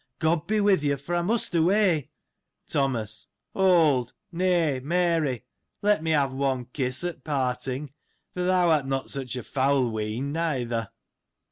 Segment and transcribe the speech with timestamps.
[0.17, 0.97] God be with you!
[0.97, 2.09] for I must away.
[2.67, 5.45] Thomas.— Hold !=— Nay— Mary:
[5.83, 7.93] let me have one kiss at part ing,
[8.33, 10.89] for thou art not such a foul whean,^ neither.